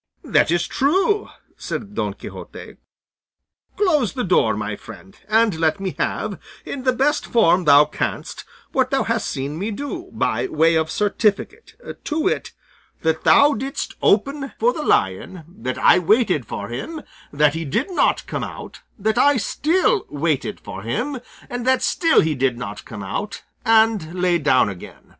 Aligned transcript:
"That 0.23 0.49
is 0.49 0.65
true," 0.67 1.29
said 1.57 1.93
Don 1.93 2.15
Quixote; 2.15 2.77
"close 3.77 4.13
the 4.13 4.23
door, 4.23 4.57
my 4.57 4.75
friend, 4.75 5.15
and 5.29 5.53
let 5.59 5.79
me 5.79 5.93
have, 5.99 6.39
in 6.65 6.85
the 6.85 6.91
best 6.91 7.27
form 7.27 7.65
thou 7.65 7.85
canst, 7.85 8.43
what 8.71 8.89
thou 8.89 9.03
hast 9.03 9.27
seen 9.27 9.59
me 9.59 9.69
do, 9.69 10.09
by 10.11 10.47
way 10.47 10.73
of 10.73 10.89
certificate; 10.89 11.75
to 12.03 12.19
wit, 12.19 12.51
that 13.03 13.23
thou 13.25 13.53
didst 13.53 13.93
open 14.01 14.53
for 14.57 14.73
the 14.73 14.81
lion, 14.81 15.43
that 15.47 15.77
I 15.77 15.99
waited 15.99 16.47
for 16.47 16.69
him, 16.69 17.03
that 17.31 17.53
he 17.53 17.63
did 17.63 17.91
not 17.91 18.25
come 18.25 18.43
out, 18.43 18.81
that 18.97 19.19
I 19.19 19.37
still 19.37 20.07
waited 20.09 20.59
for 20.59 20.81
him, 20.81 21.19
and 21.47 21.63
that 21.67 21.83
still 21.83 22.21
he 22.21 22.33
did 22.33 22.57
not 22.57 22.85
come 22.85 23.03
out, 23.03 23.43
and 23.63 24.15
lay 24.19 24.39
down 24.39 24.67
again. 24.67 25.09